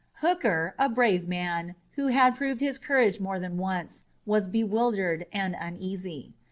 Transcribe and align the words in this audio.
Hooker, 0.13 0.73
a 0.79 0.89
brave 0.89 1.27
man, 1.27 1.75
who 1.91 2.07
had 2.07 2.35
proved 2.35 2.59
his 2.59 2.79
courage 2.79 3.19
more 3.19 3.39
than 3.39 3.57
once, 3.57 4.05
was 4.25 4.47
bewildered 4.47 5.27
and 5.31 5.55
uneasy. 5.55 6.33